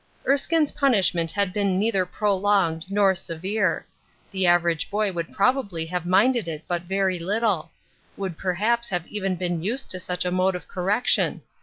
Erskine's 0.27 0.71
punishment 0.71 1.29
had 1.29 1.53
been 1.53 1.77
neither 1.77 2.07
prolonged 2.07 2.89
nor 2.89 3.13
severe. 3.13 3.85
The 4.31 4.47
average 4.47 4.89
boy 4.89 5.11
would 5.11 5.31
probably 5.31 5.85
have 5.85 6.07
minded 6.07 6.47
it 6.47 6.63
but 6.67 6.81
very 6.81 7.19
little; 7.19 7.69
would 8.17 8.35
perhaps 8.35 8.89
have 8.89 9.05
been 9.07 9.61
used 9.61 9.91
to 9.91 9.99
such 9.99 10.25
a 10.25 10.31
mode 10.31 10.55
of 10.55 10.67
correction. 10.67 11.43